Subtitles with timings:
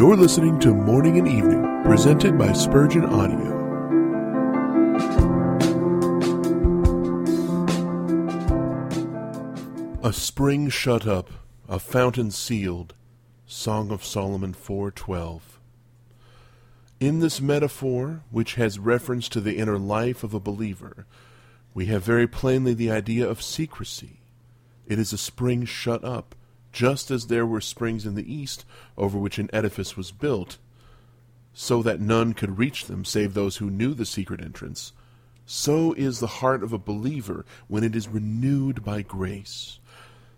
[0.00, 3.50] You're listening to Morning and Evening, presented by Spurgeon Audio.
[10.02, 11.28] A spring shut up,
[11.68, 12.94] a fountain sealed.
[13.44, 15.60] Song of Solomon 4:12.
[16.98, 21.04] In this metaphor, which has reference to the inner life of a believer,
[21.74, 24.20] we have very plainly the idea of secrecy.
[24.86, 26.34] It is a spring shut up,
[26.72, 28.64] just as there were springs in the east
[28.96, 30.58] over which an edifice was built,
[31.52, 34.92] so that none could reach them save those who knew the secret entrance.
[35.46, 39.80] So is the heart of a believer when it is renewed by grace.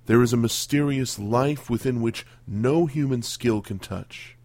[0.06, 4.36] There is a mysterious life within which no human skill can touch.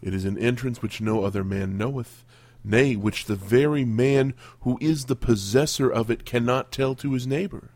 [0.00, 2.24] It is an entrance which no other man knoweth,
[2.62, 7.26] nay, which the very man who is the possessor of it cannot tell to his
[7.26, 7.70] neighbor.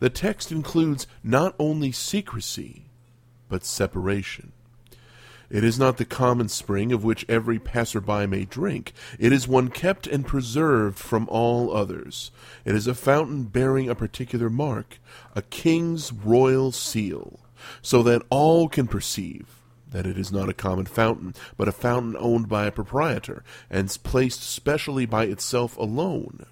[0.00, 2.84] The text includes not only secrecy,
[3.48, 4.52] but separation.
[5.50, 8.92] It is not the common spring of which every passerby may drink.
[9.18, 12.30] It is one kept and preserved from all others.
[12.66, 14.98] It is a fountain bearing a particular mark,
[15.34, 17.40] a king's royal seal,
[17.80, 19.46] so that all can perceive
[19.90, 23.96] that it is not a common fountain, but a fountain owned by a proprietor, and
[24.02, 26.44] placed specially by itself alone.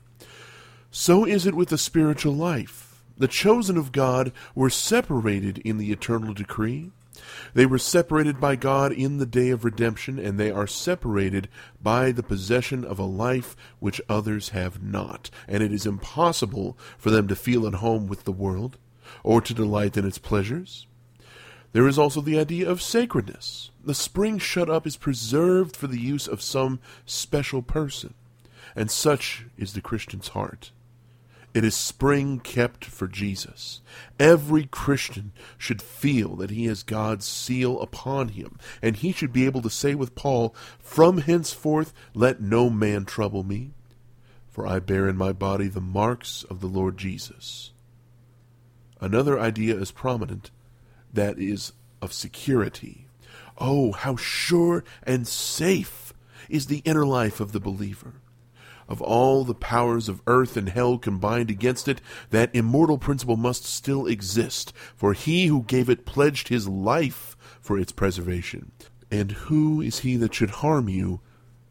[0.91, 2.86] So is it with the spiritual life.
[3.19, 6.91] The chosen of God were separated in the eternal decree.
[7.55, 11.49] They were separated by God in the day of redemption, and they are separated
[11.83, 15.31] by the possession of a life which others have not.
[15.49, 18.77] And it is impossible for them to feel at home with the world,
[19.25, 20.87] or to delight in its pleasures.
[21.73, 23.71] There is also the idea of sacredness.
[23.85, 28.15] The spring shut up is preserved for the use of some special person,
[28.75, 30.71] and such is the Christian's heart.
[31.57, 33.81] It is spring kept for Jesus.
[34.21, 39.47] Every Christian should feel that he has God's seal upon him, and he should be
[39.47, 43.71] able to say with Paul, From henceforth let no man trouble me,
[44.51, 47.71] for I bear in my body the marks of the Lord Jesus.
[49.01, 50.51] Another idea is prominent
[51.11, 51.73] that is
[52.03, 53.07] of security.
[53.57, 56.13] Oh, how sure and safe
[56.51, 58.21] is the inner life of the believer
[58.89, 63.65] of all the powers of earth and hell combined against it, that immortal principle must
[63.65, 68.73] still exist, for he who gave it pledged his life for its preservation.
[69.11, 71.21] And who is he that should harm you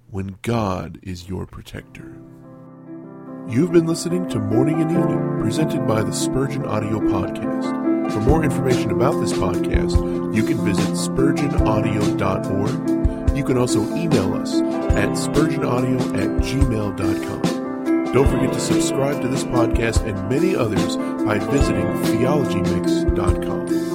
[0.10, 2.18] when God is your protector?
[3.48, 8.12] You've been listening to Morning and Evening, presented by the Spurgeon Audio Podcast.
[8.12, 13.05] For more information about this podcast, you can visit spurgeonaudio.org
[13.38, 18.14] you can also email us at spurgeonaudio at gmail.com.
[18.14, 23.95] Don't forget to subscribe to this podcast and many others by visiting theologymix.com.